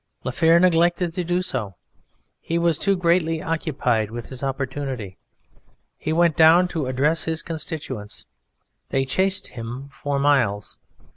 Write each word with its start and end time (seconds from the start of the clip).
Laferre 0.23 0.59
neglected 0.59 1.13
to 1.13 1.23
do 1.23 1.43
so. 1.43 1.75
He 2.39 2.57
was 2.57 2.79
too 2.79 2.95
greatly 2.97 3.39
occupied 3.39 4.09
with 4.09 4.29
his 4.29 4.41
opportunity. 4.43 5.19
He 5.95 6.11
went 6.11 6.35
down 6.35 6.67
to 6.69 6.87
"address 6.87 7.25
his 7.25 7.43
constituents." 7.43 8.25
They 8.89 9.05
chased 9.05 9.49
him 9.49 9.89
for 9.91 10.17
miles. 10.17 10.79